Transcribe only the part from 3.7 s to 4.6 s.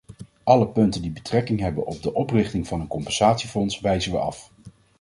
wijzen we af.